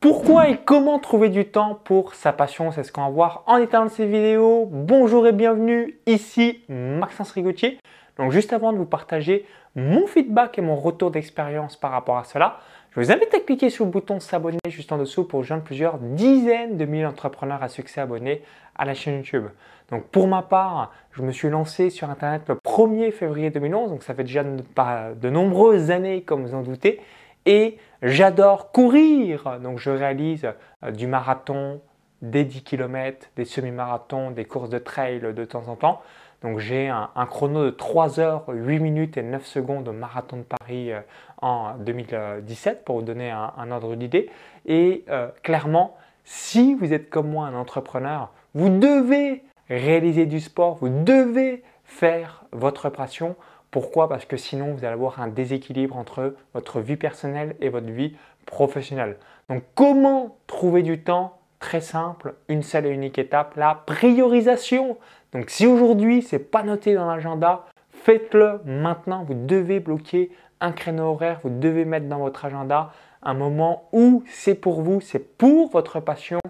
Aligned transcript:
Pourquoi 0.00 0.48
et 0.48 0.56
comment 0.56 0.98
trouver 0.98 1.28
du 1.28 1.44
temps 1.44 1.78
pour 1.84 2.14
sa 2.14 2.32
passion 2.32 2.72
C'est 2.72 2.84
ce 2.84 2.90
qu'on 2.90 3.02
va 3.02 3.10
voir 3.10 3.44
en 3.46 3.58
étant 3.58 3.84
de 3.84 3.90
ces 3.90 4.06
vidéos. 4.06 4.64
Bonjour 4.64 5.26
et 5.26 5.32
bienvenue, 5.32 5.98
ici 6.06 6.60
Maxence 6.70 7.32
Rigotier. 7.32 7.76
Donc 8.16 8.32
juste 8.32 8.54
avant 8.54 8.72
de 8.72 8.78
vous 8.78 8.86
partager 8.86 9.44
mon 9.74 10.06
feedback 10.06 10.58
et 10.58 10.62
mon 10.62 10.74
retour 10.74 11.10
d'expérience 11.10 11.76
par 11.76 11.90
rapport 11.90 12.16
à 12.16 12.24
cela, 12.24 12.60
je 12.92 13.00
vous 13.00 13.12
invite 13.12 13.34
à 13.34 13.40
cliquer 13.40 13.68
sur 13.68 13.84
le 13.84 13.90
bouton 13.90 14.20
s'abonner 14.20 14.56
juste 14.68 14.90
en 14.90 14.96
dessous 14.96 15.24
pour 15.24 15.40
rejoindre 15.40 15.64
plusieurs 15.64 15.98
dizaines 15.98 16.78
de 16.78 16.86
milliers 16.86 17.04
d'entrepreneurs 17.04 17.62
à 17.62 17.68
succès 17.68 18.00
abonnés 18.00 18.40
à 18.76 18.86
la 18.86 18.94
chaîne 18.94 19.16
YouTube. 19.16 19.48
Donc 19.90 20.04
pour 20.04 20.28
ma 20.28 20.40
part, 20.40 20.92
je 21.12 21.20
me 21.20 21.30
suis 21.30 21.50
lancé 21.50 21.90
sur 21.90 22.08
Internet 22.08 22.40
le 22.48 22.54
1er 22.54 23.12
février 23.12 23.50
2011, 23.50 23.90
donc 23.90 24.02
ça 24.02 24.14
fait 24.14 24.24
déjà 24.24 24.44
de 24.44 25.28
nombreuses 25.28 25.90
années 25.90 26.22
comme 26.22 26.46
vous 26.46 26.54
en 26.54 26.62
doutez. 26.62 27.00
Et 27.46 27.78
j'adore 28.02 28.72
courir. 28.72 29.58
Donc 29.60 29.78
je 29.78 29.90
réalise 29.90 30.48
euh, 30.84 30.90
du 30.90 31.06
marathon, 31.06 31.80
des 32.22 32.44
10 32.44 32.62
km, 32.62 33.28
des 33.36 33.44
semi-marathons, 33.44 34.30
des 34.30 34.44
courses 34.44 34.70
de 34.70 34.78
trail 34.78 35.20
de 35.20 35.44
temps 35.44 35.68
en 35.68 35.76
temps. 35.76 36.02
Donc 36.42 36.58
j'ai 36.58 36.88
un, 36.88 37.26
chrono 37.26 37.66
de 37.66 37.70
3 37.70 38.18
heures, 38.18 38.44
8 38.48 38.78
minutes 38.78 39.16
et 39.18 39.22
9 39.22 39.44
secondes 39.44 39.88
au 39.88 39.92
marathon 39.92 40.38
de 40.38 40.42
Paris 40.42 40.92
euh, 40.92 41.00
en 41.42 41.74
2017 41.78 42.84
pour 42.84 42.96
vous 42.96 43.02
donner 43.02 43.30
un, 43.30 43.70
ordre 43.70 43.94
d'idée. 43.94 44.30
Et 44.64 45.04
euh, 45.10 45.28
clairement, 45.42 45.96
si 46.24 46.74
vous 46.74 46.92
êtes 46.92 47.10
comme 47.10 47.28
moi 47.28 47.46
un 47.46 47.54
entrepreneur, 47.54 48.32
vous 48.54 48.70
devez 48.70 49.44
réaliser 49.68 50.26
du 50.26 50.40
sport, 50.40 50.76
vous 50.76 50.88
devez 50.88 51.62
faire 51.84 52.44
votre 52.52 52.88
passion 52.88 53.36
pourquoi? 53.70 54.08
Parce 54.08 54.24
que 54.24 54.36
sinon, 54.36 54.72
vous 54.72 54.84
allez 54.84 54.94
avoir 54.94 55.20
un 55.20 55.28
déséquilibre 55.28 55.96
entre 55.96 56.34
votre 56.54 56.80
vie 56.80 56.96
personnelle 56.96 57.56
et 57.60 57.68
votre 57.68 57.90
vie 57.90 58.16
professionnelle. 58.46 59.16
Donc, 59.48 59.62
comment 59.74 60.36
trouver 60.46 60.82
du 60.82 61.00
temps 61.00 61.36
Très 61.60 61.82
simple, 61.82 62.34
une 62.48 62.62
seule 62.62 62.86
et 62.86 62.90
unique 62.90 63.18
étape, 63.18 63.54
la 63.56 63.74
priorisation. 63.74 64.96
Donc, 65.32 65.50
si 65.50 65.66
aujourd'hui, 65.66 66.22
ce 66.22 66.36
n'est 66.36 66.42
pas 66.42 66.62
noté 66.62 66.94
dans 66.94 67.06
l'agenda, 67.06 67.66
faites-le 67.90 68.60
maintenant. 68.64 69.24
Vous 69.24 69.34
devez 69.34 69.78
bloquer 69.78 70.30
un 70.60 70.72
créneau 70.72 71.04
horaire, 71.12 71.40
vous 71.44 71.50
devez 71.50 71.84
mettre 71.84 72.06
dans 72.06 72.18
votre 72.18 72.46
agenda 72.46 72.92
un 73.22 73.34
moment 73.34 73.88
où 73.92 74.22
c'est 74.26 74.54
pour 74.54 74.82
vous, 74.82 75.00
c'est 75.00 75.36
pour 75.36 75.70
votre 75.70 76.00
passion 76.00 76.40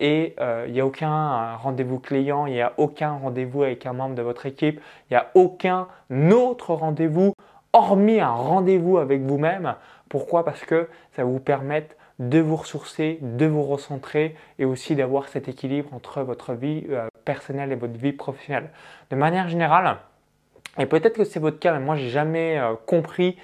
et 0.00 0.34
euh, 0.40 0.64
il 0.66 0.72
n'y 0.72 0.80
a 0.80 0.86
aucun 0.86 1.12
euh, 1.12 1.56
rendez-vous 1.56 1.98
client, 1.98 2.46
il 2.46 2.54
n'y 2.54 2.62
a 2.62 2.72
aucun 2.78 3.12
rendez-vous 3.12 3.62
avec 3.62 3.84
un 3.86 3.92
membre 3.92 4.14
de 4.14 4.22
votre 4.22 4.46
équipe, 4.46 4.80
il 5.10 5.14
n'y 5.14 5.16
a 5.16 5.30
aucun 5.34 5.88
autre 6.32 6.74
rendez-vous 6.74 7.32
hormis 7.72 8.20
un 8.20 8.30
rendez-vous 8.30 8.98
avec 8.98 9.20
vous-même. 9.20 9.76
Pourquoi? 10.08 10.44
Parce 10.44 10.64
que 10.64 10.88
ça 11.14 11.22
vous 11.22 11.38
permettre 11.38 11.94
de 12.18 12.38
vous 12.40 12.56
ressourcer, 12.56 13.18
de 13.22 13.46
vous 13.46 13.62
recentrer 13.62 14.34
et 14.58 14.64
aussi 14.64 14.96
d'avoir 14.96 15.28
cet 15.28 15.48
équilibre 15.48 15.92
entre 15.94 16.22
votre 16.22 16.54
vie 16.54 16.84
euh, 16.90 17.06
personnelle 17.24 17.70
et 17.70 17.76
votre 17.76 17.98
vie 17.98 18.12
professionnelle. 18.12 18.70
De 19.10 19.16
manière 19.16 19.48
générale, 19.48 19.98
et 20.78 20.86
peut-être 20.86 21.16
que 21.16 21.24
c'est 21.24 21.40
votre 21.40 21.58
cas, 21.58 21.72
mais 21.72 21.84
moi 21.84 21.96
j'ai 21.96 22.10
jamais 22.10 22.60
compris 22.86 23.36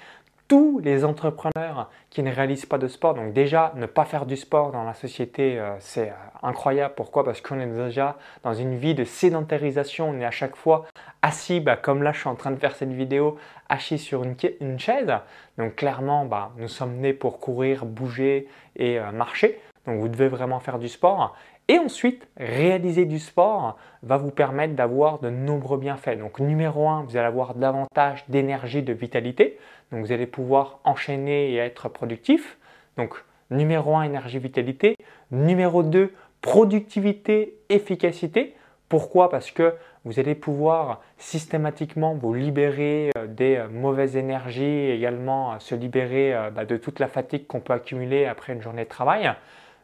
tous 0.47 0.79
les 0.79 1.03
entrepreneurs 1.03 1.89
qui 2.09 2.23
ne 2.23 2.31
réalisent 2.31 2.65
pas 2.65 2.77
de 2.77 2.87
sport. 2.87 3.13
Donc 3.13 3.33
déjà, 3.33 3.73
ne 3.75 3.85
pas 3.85 4.05
faire 4.05 4.25
du 4.25 4.37
sport 4.37 4.71
dans 4.71 4.83
la 4.83 4.93
société, 4.93 5.59
euh, 5.59 5.75
c'est 5.79 6.09
euh, 6.09 6.13
incroyable. 6.41 6.93
Pourquoi? 6.95 7.23
Parce 7.23 7.41
qu'on 7.41 7.59
est 7.59 7.67
déjà 7.67 8.17
dans 8.43 8.53
une 8.53 8.77
vie 8.77 8.95
de 8.95 9.03
sédentarisation. 9.03 10.09
On 10.09 10.19
est 10.19 10.25
à 10.25 10.31
chaque 10.31 10.55
fois 10.55 10.85
assis, 11.21 11.59
bah, 11.59 11.75
comme 11.75 12.03
là 12.03 12.11
je 12.13 12.19
suis 12.19 12.29
en 12.29 12.35
train 12.35 12.51
de 12.51 12.57
faire 12.57 12.75
cette 12.75 12.91
vidéo, 12.91 13.37
assis 13.69 13.97
sur 13.97 14.23
une, 14.23 14.35
chaise. 14.79 15.13
Donc 15.57 15.75
clairement, 15.75 16.25
bah, 16.25 16.51
nous 16.57 16.69
sommes 16.69 16.97
nés 16.97 17.13
pour 17.13 17.39
courir, 17.39 17.85
bouger 17.85 18.47
et 18.75 18.99
euh, 18.99 19.11
marcher. 19.11 19.59
Donc 19.85 19.99
vous 19.99 20.07
devez 20.07 20.27
vraiment 20.27 20.59
faire 20.59 20.79
du 20.79 20.89
sport. 20.89 21.35
Et 21.69 21.79
ensuite, 21.79 22.27
réaliser 22.37 23.05
du 23.05 23.19
sport 23.19 23.77
va 24.01 24.17
vous 24.17 24.31
permettre 24.31 24.73
d'avoir 24.75 25.19
de 25.19 25.29
nombreux 25.29 25.77
bienfaits. 25.77 26.17
Donc 26.17 26.39
numéro 26.39 26.87
1, 26.87 27.03
vous 27.03 27.17
allez 27.17 27.27
avoir 27.27 27.55
davantage 27.55 28.23
d'énergie, 28.29 28.83
de 28.83 28.93
vitalité. 28.93 29.57
Donc 29.91 30.05
vous 30.05 30.11
allez 30.13 30.27
pouvoir 30.27 30.79
enchaîner 30.85 31.51
et 31.51 31.57
être 31.57 31.89
productif. 31.89 32.57
Donc 32.95 33.21
numéro 33.51 33.95
1, 33.97 34.03
énergie, 34.03 34.39
vitalité. 34.39 34.95
Numéro 35.31 35.83
2, 35.83 36.13
productivité, 36.41 37.57
efficacité. 37.67 38.55
Pourquoi? 38.87 39.29
Parce 39.29 39.51
que 39.51 39.73
vous 40.05 40.21
allez 40.21 40.35
pouvoir 40.35 41.01
systématiquement 41.17 42.13
vous 42.13 42.33
libérer 42.33 43.11
euh, 43.17 43.27
des 43.27 43.57
euh, 43.57 43.67
mauvaises 43.67 44.15
énergies, 44.15 44.89
également 44.89 45.51
euh, 45.51 45.59
se 45.59 45.75
libérer 45.75 46.33
bah, 46.55 46.63
de 46.63 46.77
toute 46.77 46.99
la 46.99 47.09
fatigue 47.09 47.45
qu'on 47.45 47.59
peut 47.59 47.73
accumuler 47.73 48.25
après 48.25 48.53
une 48.53 48.61
journée 48.61 48.85
de 48.85 48.89
travail. 48.89 49.29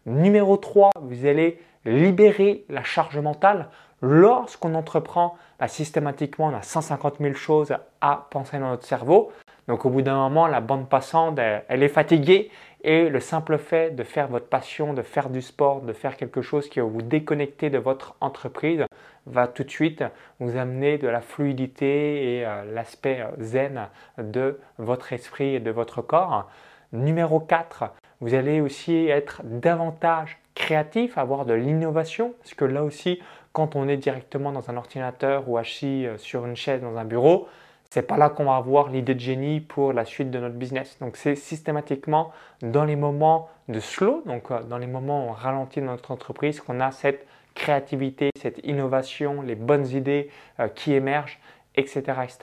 Numéro 0.06 0.56
3, 0.56 0.92
vous 1.02 1.26
allez 1.26 1.60
libérer 1.86 2.66
la 2.70 2.84
charge 2.84 3.18
mentale. 3.18 3.70
Lorsqu'on 4.02 4.76
entreprend, 4.76 5.38
bah, 5.60 5.68
systématiquement, 5.68 6.48
on 6.48 6.56
a 6.56 6.62
150 6.62 7.20
000 7.20 7.34
choses 7.36 7.74
à 8.02 8.28
penser 8.32 8.60
dans 8.60 8.70
notre 8.70 8.86
cerveau. 8.86 9.32
Donc 9.68 9.86
au 9.86 9.90
bout 9.90 10.02
d'un 10.02 10.16
moment, 10.16 10.48
la 10.48 10.60
bande 10.60 10.90
passante, 10.90 11.40
elle, 11.40 11.84
est 11.84 11.88
fatiguée 11.88 12.52
et 12.84 13.08
le 13.08 13.20
simple 13.22 13.58
fait 13.58 13.96
de 13.96 14.04
faire 14.04 14.28
votre 14.28 14.48
passion, 14.48 14.94
de 14.94 15.02
faire 15.02 15.30
du 15.30 15.42
sport, 15.42 15.82
de 15.82 15.94
faire 15.94 16.18
quelque 16.18 16.42
chose 16.42 16.68
qui 16.68 16.82
va 16.82 16.86
vous 16.86 17.02
déconnecter 17.02 17.70
de 17.70 17.78
votre 17.78 18.16
entreprise, 18.20 18.84
va 19.26 19.48
tout 19.48 19.64
de 19.64 19.70
suite 19.70 20.04
vous 20.42 20.58
amener 20.58 20.98
de 20.98 21.08
la 21.08 21.22
fluidité 21.22 22.40
et 22.40 22.46
euh, 22.46 22.66
l'aspect 22.74 23.22
euh, 23.22 23.42
zen 23.42 23.88
de 24.18 24.60
votre 24.80 25.14
esprit 25.14 25.56
et 25.56 25.60
de 25.62 25.72
votre 25.72 26.02
corps. 26.02 26.50
Numéro 26.92 27.40
4, 27.40 27.86
vous 28.20 28.34
allez 28.34 28.60
aussi 28.60 29.08
être 29.08 29.42
davantage 29.46 30.40
créatif, 30.56 31.18
avoir 31.18 31.46
de 31.46 31.54
l'innovation, 31.54 32.34
parce 32.40 32.54
que 32.54 32.66
là 32.66 32.84
aussi, 32.84 33.20
quand 33.52 33.76
on 33.76 33.88
est 33.88 33.98
directement 33.98 34.52
dans 34.52 34.70
un 34.70 34.78
ordinateur 34.78 35.48
ou 35.48 35.58
assis 35.58 36.06
euh, 36.06 36.18
sur 36.18 36.46
une 36.46 36.56
chaise 36.56 36.82
dans 36.82 36.98
un 36.98 37.06
bureau, 37.06 37.48
c'est 37.90 38.02
pas 38.02 38.18
là 38.18 38.30
qu'on 38.30 38.46
va 38.46 38.56
avoir 38.56 38.90
l'idée 38.90 39.14
de 39.14 39.20
génie 39.20 39.62
pour 39.62 39.94
la 39.94 40.06
suite 40.06 40.32
de 40.32 40.40
notre 40.40 40.56
business. 40.56 40.98
Donc 41.00 41.16
c'est 41.16 41.36
systématiquement 41.36 42.32
dans 42.64 42.86
les 42.86 42.96
moments 42.96 43.50
de 43.70 43.80
slow, 43.80 44.24
donc 44.26 44.50
euh, 44.50 44.64
dans 44.64 44.80
les 44.80 44.88
moments 44.88 45.28
où 45.28 45.30
on 45.30 45.34
ralentit 45.34 45.82
notre 45.82 46.12
entreprise, 46.12 46.60
qu'on 46.60 46.80
a 46.80 46.92
cette 46.92 47.28
créativité, 47.54 48.32
cette 48.36 48.60
innovation, 48.66 49.44
les 49.44 49.56
bonnes 49.56 49.88
idées 49.88 50.32
euh, 50.60 50.68
qui 50.68 50.94
émergent, 50.94 51.40
etc., 51.76 52.02
etc. 52.24 52.40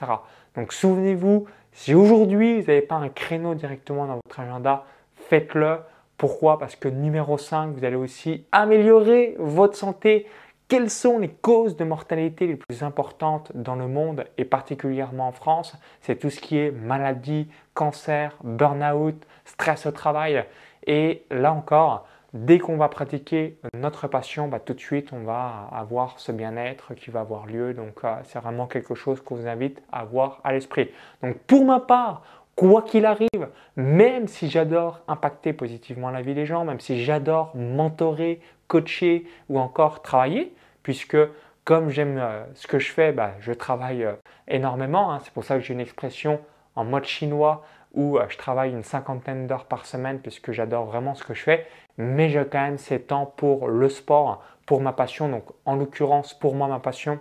Donc 0.55 0.71
souvenez-vous, 0.71 1.45
si 1.73 1.93
aujourd'hui 1.93 2.61
vous 2.61 2.67
n'avez 2.67 2.81
pas 2.81 2.95
un 2.95 3.09
créneau 3.09 3.53
directement 3.53 4.05
dans 4.05 4.15
votre 4.15 4.39
agenda, 4.39 4.85
faites-le 5.15 5.79
pourquoi? 6.21 6.59
Parce 6.59 6.75
que 6.75 6.87
numéro 6.87 7.39
5, 7.39 7.73
vous 7.73 7.83
allez 7.83 7.95
aussi 7.95 8.45
améliorer 8.51 9.35
votre 9.39 9.75
santé. 9.75 10.27
Quelles 10.67 10.91
sont 10.91 11.17
les 11.17 11.29
causes 11.29 11.75
de 11.75 11.83
mortalité 11.83 12.45
les 12.45 12.57
plus 12.57 12.83
importantes 12.83 13.51
dans 13.55 13.73
le 13.73 13.87
monde 13.87 14.25
et 14.37 14.45
particulièrement 14.45 15.29
en 15.29 15.31
France? 15.31 15.75
C'est 16.01 16.17
tout 16.17 16.29
ce 16.29 16.39
qui 16.39 16.59
est 16.59 16.69
maladie, 16.69 17.47
cancer, 17.73 18.37
burn-out, 18.43 19.15
stress 19.45 19.87
au 19.87 19.91
travail. 19.91 20.45
Et 20.85 21.23
là 21.31 21.53
encore, 21.53 22.05
dès 22.33 22.59
qu'on 22.59 22.77
va 22.77 22.87
pratiquer 22.87 23.57
notre 23.73 24.07
passion, 24.07 24.47
bah, 24.47 24.59
tout 24.59 24.75
de 24.75 24.79
suite, 24.79 25.13
on 25.13 25.23
va 25.23 25.69
avoir 25.71 26.19
ce 26.19 26.31
bien-être 26.31 26.93
qui 26.93 27.09
va 27.09 27.21
avoir 27.21 27.47
lieu. 27.47 27.73
Donc, 27.73 28.03
euh, 28.03 28.13
c'est 28.25 28.39
vraiment 28.39 28.67
quelque 28.67 28.93
chose 28.93 29.21
qu'on 29.21 29.37
vous 29.37 29.47
invite 29.47 29.81
à 29.91 30.01
avoir 30.01 30.39
à 30.43 30.53
l'esprit. 30.53 30.91
Donc, 31.23 31.39
pour 31.39 31.65
ma 31.65 31.79
part, 31.79 32.21
quoi 32.69 32.83
qu'il 32.83 33.07
arrive, 33.07 33.49
même 33.75 34.27
si 34.27 34.47
j'adore 34.47 34.99
impacter 35.07 35.51
positivement 35.51 36.11
la 36.11 36.21
vie 36.21 36.35
des 36.35 36.45
gens, 36.45 36.63
même 36.63 36.79
si 36.79 37.03
j'adore 37.03 37.55
mentorer, 37.55 38.39
coacher 38.67 39.25
ou 39.49 39.57
encore 39.57 40.03
travailler, 40.03 40.53
puisque 40.83 41.17
comme 41.63 41.89
j'aime 41.89 42.19
euh, 42.19 42.43
ce 42.53 42.67
que 42.67 42.77
je 42.77 42.91
fais, 42.91 43.13
bah, 43.13 43.31
je 43.39 43.51
travaille 43.51 44.03
euh, 44.03 44.13
énormément. 44.47 45.11
Hein. 45.11 45.21
C'est 45.23 45.33
pour 45.33 45.43
ça 45.43 45.55
que 45.55 45.61
j'ai 45.61 45.73
une 45.73 45.79
expression 45.79 46.39
en 46.75 46.83
mode 46.83 47.05
chinois 47.05 47.63
où 47.95 48.19
euh, 48.19 48.25
je 48.29 48.37
travaille 48.37 48.73
une 48.73 48.83
cinquantaine 48.83 49.47
d'heures 49.47 49.65
par 49.65 49.87
semaine 49.87 50.19
puisque 50.19 50.51
j'adore 50.51 50.85
vraiment 50.85 51.15
ce 51.15 51.23
que 51.23 51.33
je 51.33 51.41
fais. 51.41 51.65
Mais 51.97 52.29
j'ai 52.29 52.45
quand 52.45 52.61
même 52.61 52.77
ces 52.77 53.01
temps 53.01 53.25
pour 53.25 53.69
le 53.69 53.89
sport, 53.89 54.43
pour 54.67 54.81
ma 54.81 54.93
passion. 54.93 55.29
Donc 55.29 55.45
en 55.65 55.75
l'occurrence, 55.75 56.35
pour 56.35 56.53
moi, 56.53 56.67
ma 56.67 56.79
passion, 56.79 57.19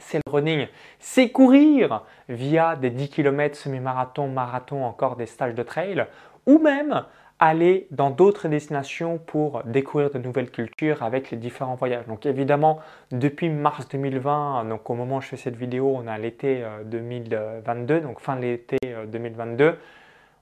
c'est 0.00 0.20
le 0.24 0.30
running, 0.30 0.66
c'est 0.98 1.30
courir 1.30 2.02
via 2.28 2.76
des 2.76 2.90
10 2.90 3.08
km, 3.08 3.56
semi-marathon, 3.56 4.28
marathon, 4.28 4.84
encore 4.84 5.16
des 5.16 5.26
stages 5.26 5.54
de 5.54 5.62
trail, 5.62 6.06
ou 6.46 6.58
même 6.58 7.04
aller 7.40 7.86
dans 7.90 8.10
d'autres 8.10 8.48
destinations 8.48 9.18
pour 9.18 9.62
découvrir 9.64 10.10
de 10.10 10.18
nouvelles 10.18 10.50
cultures 10.50 11.02
avec 11.02 11.30
les 11.30 11.38
différents 11.38 11.74
voyages. 11.74 12.06
Donc 12.06 12.26
évidemment, 12.26 12.80
depuis 13.10 13.48
mars 13.48 13.88
2020, 13.88 14.66
donc 14.66 14.88
au 14.90 14.94
moment 14.94 15.16
où 15.16 15.20
je 15.22 15.28
fais 15.28 15.36
cette 15.38 15.56
vidéo, 15.56 15.90
on 15.96 16.06
a 16.06 16.18
l'été 16.18 16.62
2022, 16.84 17.94
euh, 17.94 18.00
donc 18.00 18.20
fin 18.20 18.36
de 18.36 18.42
l'été 18.42 18.76
2022, 19.08 19.64
euh, 19.64 19.72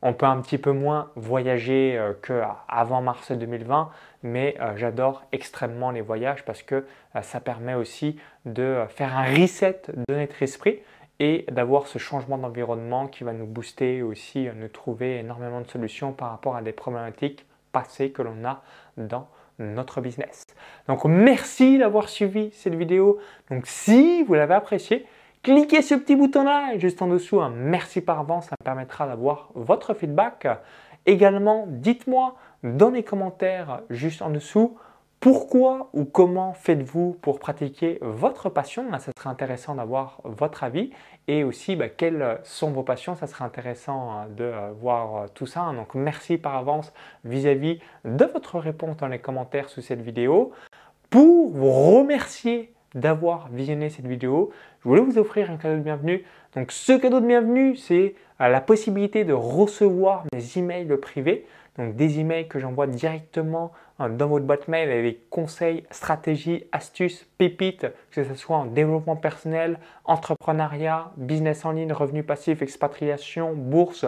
on 0.02 0.12
peut 0.12 0.26
un 0.26 0.40
petit 0.40 0.58
peu 0.58 0.72
moins 0.72 1.10
voyager 1.16 1.96
euh, 1.98 2.12
qu'avant 2.22 3.02
mars 3.02 3.32
2020, 3.32 3.90
mais 4.22 4.56
euh, 4.60 4.76
j'adore 4.76 5.24
extrêmement 5.32 5.90
les 5.90 6.00
voyages 6.00 6.44
parce 6.44 6.62
que 6.62 6.86
euh, 7.16 7.22
ça 7.22 7.40
permet 7.40 7.74
aussi 7.74 8.18
de 8.44 8.84
faire 8.88 9.16
un 9.16 9.24
reset 9.24 9.82
de 9.88 10.14
notre 10.14 10.42
esprit 10.42 10.78
et 11.20 11.46
d'avoir 11.50 11.88
ce 11.88 11.98
changement 11.98 12.38
d'environnement 12.38 13.08
qui 13.08 13.24
va 13.24 13.32
nous 13.32 13.46
booster 13.46 14.02
aussi 14.02 14.48
nous 14.54 14.68
trouver 14.68 15.18
énormément 15.18 15.60
de 15.60 15.66
solutions 15.66 16.12
par 16.12 16.30
rapport 16.30 16.54
à 16.54 16.62
des 16.62 16.72
problématiques 16.72 17.44
passé 17.72 18.12
que 18.12 18.22
l'on 18.22 18.44
a 18.44 18.62
dans 18.96 19.28
notre 19.58 20.00
business. 20.00 20.44
Donc 20.86 21.04
merci 21.04 21.78
d'avoir 21.78 22.08
suivi 22.08 22.50
cette 22.52 22.76
vidéo. 22.76 23.18
Donc 23.50 23.66
si 23.66 24.22
vous 24.22 24.34
l'avez 24.34 24.54
apprécié, 24.54 25.06
cliquez 25.48 25.80
ce 25.80 25.94
petit 25.94 26.14
bouton-là 26.14 26.76
juste 26.76 27.00
en 27.00 27.06
dessous 27.06 27.40
un 27.40 27.48
merci 27.48 28.02
par 28.02 28.20
avance, 28.20 28.48
ça 28.48 28.56
me 28.60 28.64
permettra 28.64 29.06
d'avoir 29.06 29.48
votre 29.54 29.94
feedback. 29.94 30.46
Également, 31.06 31.64
dites-moi 31.68 32.36
dans 32.62 32.90
les 32.90 33.02
commentaires 33.02 33.80
juste 33.88 34.20
en 34.20 34.28
dessous 34.28 34.76
pourquoi 35.20 35.88
ou 35.94 36.04
comment 36.04 36.52
faites-vous 36.52 37.16
pour 37.22 37.38
pratiquer 37.38 37.98
votre 38.02 38.50
passion? 38.50 38.90
Ça 38.98 39.10
serait 39.18 39.30
intéressant 39.30 39.74
d'avoir 39.74 40.20
votre 40.22 40.64
avis. 40.64 40.90
Et 41.28 41.44
aussi, 41.44 41.76
bah, 41.76 41.88
quelles 41.88 42.40
sont 42.44 42.70
vos 42.70 42.82
passions? 42.82 43.16
Ça 43.16 43.26
serait 43.26 43.44
intéressant 43.44 44.12
hein, 44.12 44.26
de 44.28 44.44
euh, 44.44 44.70
voir 44.78 45.16
euh, 45.16 45.26
tout 45.34 45.46
ça. 45.46 45.72
Donc, 45.74 45.94
merci 45.94 46.36
par 46.36 46.56
avance 46.56 46.92
vis-à-vis 47.24 47.80
de 48.04 48.24
votre 48.26 48.58
réponse 48.58 48.98
dans 48.98 49.08
les 49.08 49.18
commentaires 49.18 49.70
sous 49.70 49.80
cette 49.80 50.02
vidéo. 50.02 50.52
Pour 51.10 51.48
vous 51.48 51.98
remercier 51.98 52.72
d'avoir 52.94 53.49
visionné 53.50 53.90
cette 53.90 54.06
vidéo, 54.06 54.50
je 54.82 54.88
voulais 54.88 55.00
vous 55.00 55.19
offrir 55.19 55.50
un 55.50 55.56
cadeau 55.56 55.76
de 55.76 55.82
bienvenue. 55.82 56.25
Donc, 56.55 56.73
ce 56.73 56.93
cadeau 56.93 57.20
de 57.20 57.26
bienvenue, 57.26 57.76
c'est 57.76 58.14
euh, 58.40 58.49
la 58.49 58.61
possibilité 58.61 59.25
de 59.25 59.32
recevoir 59.32 60.25
mes 60.32 60.58
emails 60.58 60.96
privés. 60.96 61.46
Donc, 61.76 61.94
des 61.94 62.19
emails 62.19 62.49
que 62.49 62.58
j'envoie 62.58 62.87
directement 62.87 63.73
dans 63.99 64.29
votre 64.29 64.44
boîte 64.44 64.69
mail 64.69 64.90
avec 64.90 65.29
conseils, 65.29 65.85
stratégies, 65.90 66.64
astuces, 66.73 67.26
pépites, 67.37 67.87
que 68.11 68.25
ce 68.25 68.35
soit 68.35 68.56
en 68.56 68.64
développement 68.64 69.17
personnel, 69.17 69.79
entrepreneuriat, 70.05 71.12
business 71.17 71.64
en 71.64 71.73
ligne, 71.73 71.93
revenus 71.93 72.25
passifs, 72.25 72.62
expatriation, 72.62 73.55
bourse, 73.55 74.06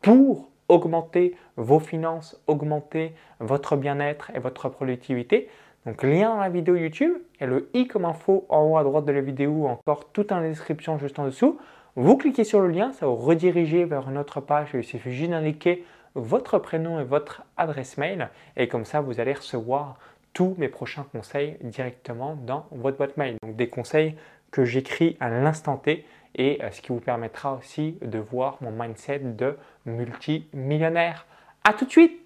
pour 0.00 0.50
augmenter 0.68 1.36
vos 1.56 1.78
finances, 1.78 2.40
augmenter 2.46 3.14
votre 3.40 3.76
bien-être 3.76 4.30
et 4.34 4.38
votre 4.38 4.68
productivité. 4.68 5.48
Donc 5.86 6.02
lien 6.02 6.30
dans 6.30 6.40
la 6.40 6.48
vidéo 6.48 6.74
YouTube 6.74 7.12
et 7.40 7.46
le 7.46 7.70
i 7.72 7.86
comme 7.86 8.04
info 8.04 8.44
en 8.48 8.62
haut 8.64 8.76
à 8.76 8.82
droite 8.82 9.04
de 9.04 9.12
la 9.12 9.20
vidéo 9.20 9.50
ou 9.52 9.66
encore 9.68 10.10
tout 10.12 10.32
en 10.32 10.40
description 10.40 10.98
juste 10.98 11.20
en 11.20 11.26
dessous. 11.26 11.58
Vous 11.94 12.16
cliquez 12.16 12.42
sur 12.42 12.60
le 12.60 12.68
lien, 12.68 12.92
ça 12.92 13.06
vous 13.06 13.14
rediriger 13.14 13.84
vers 13.84 14.10
une 14.10 14.18
autre 14.18 14.40
page. 14.40 14.70
Il 14.74 14.82
suffit 14.82 15.12
juste 15.12 15.30
d'indiquer 15.30 15.84
votre 16.16 16.58
prénom 16.58 16.98
et 16.98 17.04
votre 17.04 17.44
adresse 17.56 17.98
mail 17.98 18.30
et 18.56 18.66
comme 18.66 18.84
ça 18.84 19.00
vous 19.00 19.20
allez 19.20 19.32
recevoir 19.32 19.98
tous 20.32 20.56
mes 20.58 20.68
prochains 20.68 21.06
conseils 21.12 21.56
directement 21.62 22.34
dans 22.34 22.66
votre 22.72 22.96
boîte 22.96 23.16
mail. 23.16 23.36
Donc 23.42 23.54
des 23.54 23.68
conseils 23.68 24.16
que 24.50 24.64
j'écris 24.64 25.16
à 25.20 25.30
l'instant 25.30 25.76
T 25.76 26.04
et 26.34 26.58
euh, 26.64 26.70
ce 26.72 26.82
qui 26.82 26.88
vous 26.88 27.00
permettra 27.00 27.54
aussi 27.54 27.96
de 28.02 28.18
voir 28.18 28.58
mon 28.60 28.72
mindset 28.72 29.20
de 29.20 29.56
multimillionnaire. 29.86 31.26
À 31.62 31.72
tout 31.72 31.84
de 31.84 31.90
suite 31.90 32.25